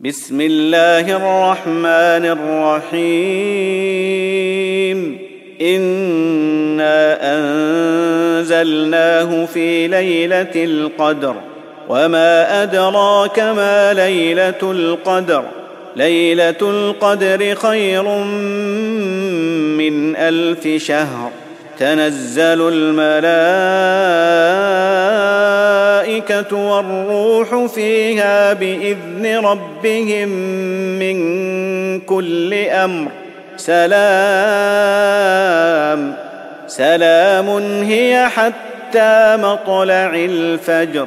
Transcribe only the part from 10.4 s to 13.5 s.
القدر. وما أدراك